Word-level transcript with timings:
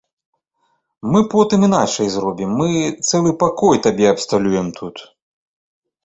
Мы 1.15 1.19
потым 1.33 1.65
іначай 1.67 2.07
зробім, 2.13 2.55
мы 2.61 2.69
цэлы 3.09 3.33
пакой 3.43 3.81
табе 3.85 4.07
абсталюем 4.13 4.67
тут. 4.79 4.95